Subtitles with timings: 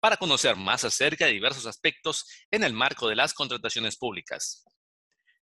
[0.00, 4.64] para conocer más acerca de diversos aspectos en el marco de las contrataciones públicas.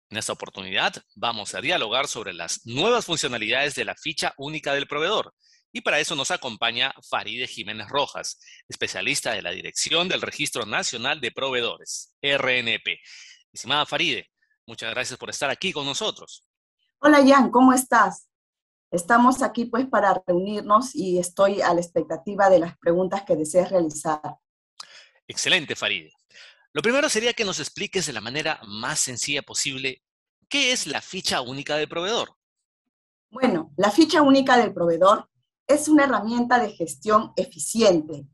[0.09, 4.89] En esta oportunidad vamos a dialogar sobre las nuevas funcionalidades de la ficha única del
[4.89, 5.33] proveedor
[5.73, 11.21] y para eso nos acompaña Faride Jiménez Rojas, especialista de la Dirección del Registro Nacional
[11.21, 12.99] de Proveedores, RNP.
[13.53, 14.31] Estimada Faride,
[14.67, 16.45] muchas gracias por estar aquí con nosotros.
[16.99, 18.30] Hola Jan, ¿cómo estás?
[18.91, 23.71] Estamos aquí pues para reunirnos y estoy a la expectativa de las preguntas que desees
[23.71, 24.21] realizar.
[25.29, 26.11] Excelente, Farid.
[26.73, 30.03] Lo primero sería que nos expliques de la manera más sencilla posible
[30.49, 32.37] qué es la ficha única del proveedor.
[33.31, 35.31] Bueno, la ficha única del proveedor
[35.69, 38.27] es una herramienta de gestión eficiente.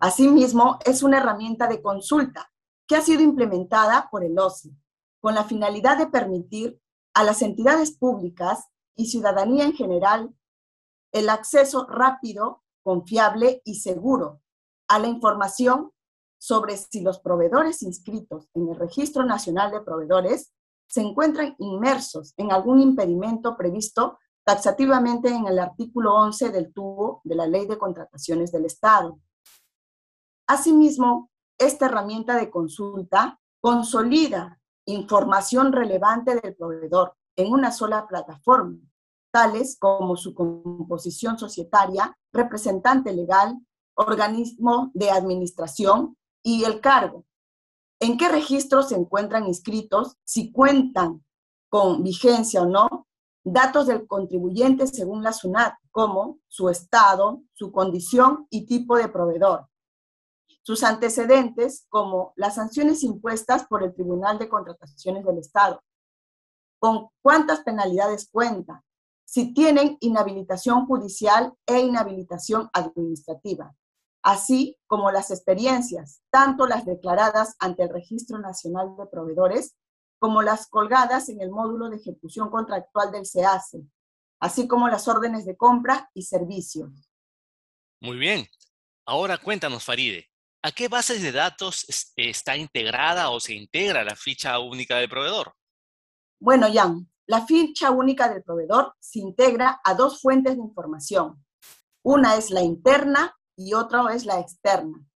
[0.00, 2.50] Asimismo, es una herramienta de consulta
[2.88, 4.70] que ha sido implementada por el OCE
[5.20, 6.80] con la finalidad de permitir
[7.14, 8.64] a las entidades públicas
[8.96, 10.34] y ciudadanía en general
[11.12, 14.40] el acceso rápido, confiable y seguro
[14.88, 15.92] a la información
[16.38, 20.52] sobre si los proveedores inscritos en el Registro Nacional de Proveedores
[20.88, 27.34] se encuentran inmersos en algún impedimento previsto taxativamente en el artículo 11 del tubo de
[27.34, 29.20] la Ley de Contrataciones del Estado.
[30.48, 38.78] Asimismo, esta herramienta de consulta consolida información relevante del proveedor en una sola plataforma,
[39.32, 43.58] tales como su composición societaria, representante legal,
[43.94, 47.24] organismo de administración y el cargo.
[48.00, 50.16] ¿En qué registros se encuentran inscritos?
[50.24, 51.24] Si cuentan
[51.68, 53.06] con vigencia o no,
[53.44, 59.68] datos del contribuyente según la SUNAT, como su estado, su condición y tipo de proveedor.
[60.62, 65.82] Sus antecedentes, como las sanciones impuestas por el Tribunal de Contrataciones del Estado,
[66.80, 68.82] con cuántas penalidades cuenta,
[69.24, 73.76] si tienen inhabilitación judicial e inhabilitación administrativa,
[74.24, 79.76] así como las experiencias, tanto las declaradas ante el Registro Nacional de Proveedores
[80.18, 83.82] como las colgadas en el módulo de ejecución contractual del SEACE,
[84.40, 86.90] así como las órdenes de compra y servicios.
[88.00, 88.46] Muy bien.
[89.06, 90.28] Ahora cuéntanos, Faride,
[90.62, 95.54] ¿a qué bases de datos está integrada o se integra la ficha única del proveedor?
[96.40, 101.44] Bueno, Jan, la ficha única del proveedor se integra a dos fuentes de información.
[102.02, 105.06] Una es la interna y otra es la externa.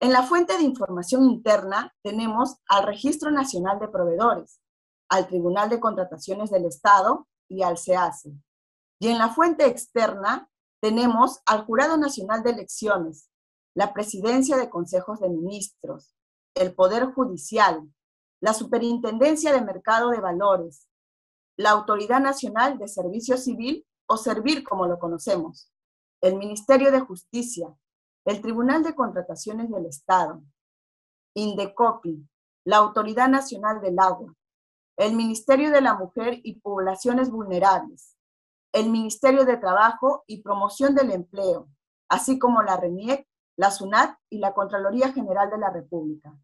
[0.00, 4.60] En la fuente de información interna tenemos al Registro Nacional de Proveedores,
[5.10, 8.32] al Tribunal de Contrataciones del Estado y al SEACE.
[9.00, 10.48] Y en la fuente externa
[10.80, 13.28] tenemos al Jurado Nacional de Elecciones,
[13.74, 16.14] la Presidencia de Consejos de Ministros,
[16.54, 17.92] el Poder Judicial,
[18.40, 20.88] la Superintendencia de Mercado de Valores,
[21.56, 25.72] la Autoridad Nacional de Servicio Civil o Servir como lo conocemos,
[26.20, 27.68] el Ministerio de Justicia,
[28.24, 30.42] el Tribunal de Contrataciones del Estado,
[31.34, 32.28] Indecopi,
[32.64, 34.34] la Autoridad Nacional del Agua,
[34.96, 38.16] el Ministerio de la Mujer y Poblaciones Vulnerables,
[38.72, 41.68] el Ministerio de Trabajo y Promoción del Empleo,
[42.08, 43.26] así como la RENIEC,
[43.56, 46.36] la SUNAT y la Contraloría General de la República.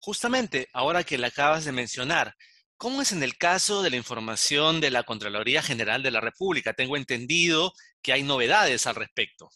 [0.00, 2.34] Justamente, ahora que la acabas de mencionar,
[2.76, 6.72] ¿cómo es en el caso de la información de la Contraloría General de la República?
[6.72, 7.72] Tengo entendido
[8.02, 9.50] que hay novedades al respecto.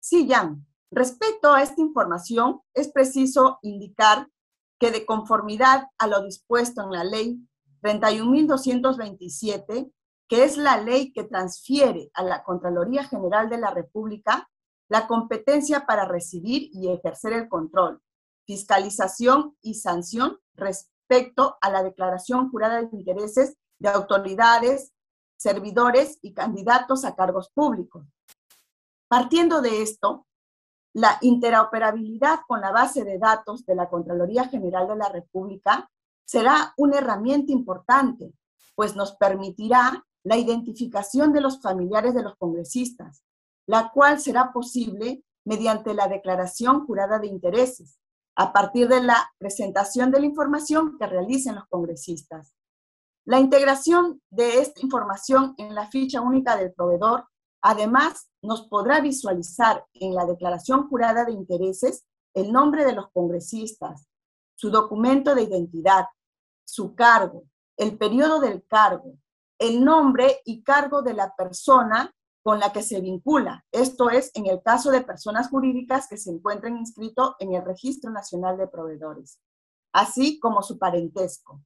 [0.00, 0.66] Sí, Jan.
[0.90, 4.28] Respecto a esta información, es preciso indicar
[4.78, 7.38] que de conformidad a lo dispuesto en la ley
[7.82, 9.92] 31.227,
[10.28, 14.48] que es la ley que transfiere a la Contraloría General de la República
[14.88, 18.00] la competencia para recibir y ejercer el control,
[18.46, 24.92] fiscalización y sanción respecto a la declaración jurada de intereses de autoridades,
[25.36, 28.06] servidores y candidatos a cargos públicos.
[29.08, 30.26] Partiendo de esto,
[30.94, 35.90] la interoperabilidad con la base de datos de la Contraloría General de la República
[36.24, 38.32] será una herramienta importante,
[38.74, 43.22] pues nos permitirá la identificación de los familiares de los congresistas,
[43.66, 47.98] la cual será posible mediante la declaración jurada de intereses,
[48.36, 52.54] a partir de la presentación de la información que realicen los congresistas.
[53.24, 57.26] La integración de esta información en la ficha única del proveedor,
[57.62, 62.04] además, nos podrá visualizar en la declaración jurada de intereses
[62.34, 64.06] el nombre de los congresistas,
[64.56, 66.06] su documento de identidad,
[66.66, 67.44] su cargo,
[67.76, 69.14] el periodo del cargo,
[69.58, 72.12] el nombre y cargo de la persona
[72.44, 73.64] con la que se vincula.
[73.72, 78.10] Esto es en el caso de personas jurídicas que se encuentren inscritos en el Registro
[78.10, 79.40] Nacional de Proveedores,
[79.94, 81.62] así como su parentesco.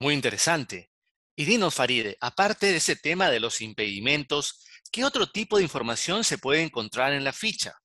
[0.00, 0.90] Muy interesante.
[1.36, 6.24] Y dinos, Faride, aparte de ese tema de los impedimentos, ¿qué otro tipo de información
[6.24, 7.80] se puede encontrar en la ficha?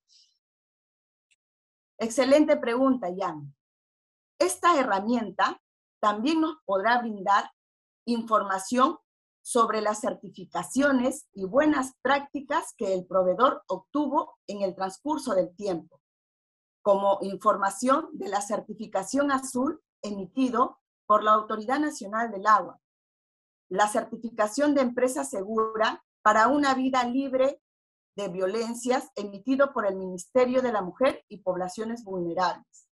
[2.00, 3.56] Excelente pregunta, Jan.
[4.40, 5.62] Esta herramienta
[6.00, 7.52] también nos podrá brindar
[8.08, 8.98] información
[9.48, 16.02] sobre las certificaciones y buenas prácticas que el proveedor obtuvo en el transcurso del tiempo,
[16.82, 22.78] como información de la certificación azul emitido por la Autoridad Nacional del Agua,
[23.70, 27.62] la certificación de empresa segura para una vida libre
[28.18, 32.90] de violencias emitido por el Ministerio de la Mujer y Poblaciones Vulnerables,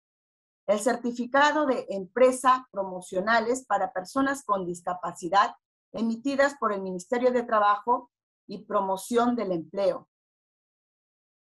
[0.67, 5.55] el certificado de empresa promocionales para personas con discapacidad
[5.93, 8.11] emitidas por el Ministerio de Trabajo
[8.47, 10.09] y Promoción del Empleo.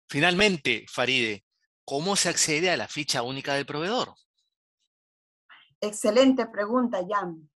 [0.10, 1.46] Finalmente, Faride,
[1.86, 4.14] ¿cómo se accede a la ficha única del proveedor?
[5.80, 7.50] Excelente pregunta, Jan.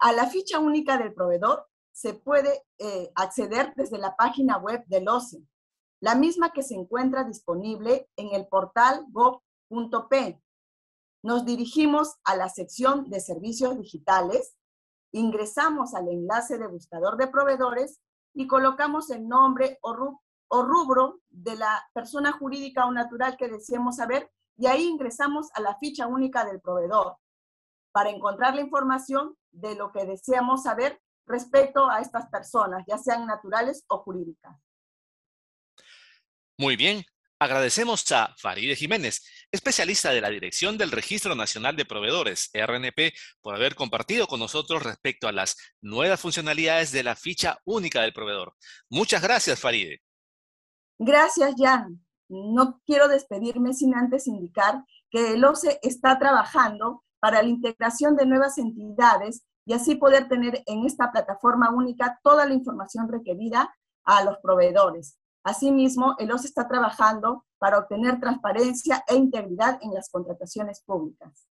[0.00, 5.08] A la ficha única del proveedor se puede eh, acceder desde la página web del
[5.08, 5.42] OCE,
[6.00, 10.40] la misma que se encuentra disponible en el portal gov.p.
[11.22, 14.56] Nos dirigimos a la sección de servicios digitales
[15.12, 18.00] ingresamos al enlace de buscador de proveedores
[18.34, 19.94] y colocamos el nombre o,
[20.62, 25.76] rubro de la persona jurídica o natural que deseemos saber y ahí ingresamos a la
[25.78, 27.16] ficha única del proveedor
[27.92, 33.26] para encontrar la información de lo que deseamos saber respecto a estas personas, ya sean
[33.26, 34.56] naturales o jurídicas.
[36.58, 37.04] Muy bien,
[37.42, 43.54] Agradecemos a Faride Jiménez, especialista de la Dirección del Registro Nacional de Proveedores, RNP, por
[43.54, 48.54] haber compartido con nosotros respecto a las nuevas funcionalidades de la ficha única del proveedor.
[48.88, 50.00] Muchas gracias, Faride.
[50.98, 52.04] Gracias, Jan.
[52.28, 58.26] No quiero despedirme sin antes indicar que el OCE está trabajando para la integración de
[58.26, 63.74] nuevas entidades y así poder tener en esta plataforma única toda la información requerida
[64.04, 65.18] a los proveedores.
[65.44, 71.46] Asimismo, el OCE está trabajando para obtener transparencia e integridad en las contrataciones públicas.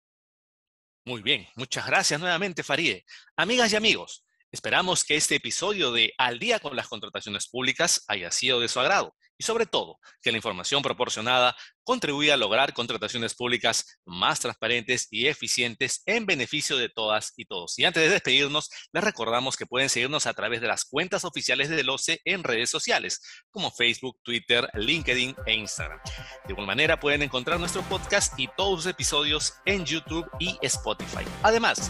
[1.05, 3.03] Muy bien, muchas gracias nuevamente, Farid.
[3.35, 8.31] Amigas y amigos, esperamos que este episodio de Al día con las contrataciones públicas haya
[8.31, 13.33] sido de su agrado y sobre todo que la información proporcionada contribuya a lograr contrataciones
[13.33, 17.77] públicas más transparentes y eficientes en beneficio de todas y todos.
[17.79, 21.69] Y antes de despedirnos, les recordamos que pueden seguirnos a través de las cuentas oficiales
[21.69, 23.21] de OCE en redes sociales,
[23.51, 25.99] como Facebook, Twitter, LinkedIn e Instagram.
[26.45, 31.23] De igual manera, pueden encontrar nuestro podcast y todos los episodios en YouTube y Spotify.
[31.43, 31.89] Además,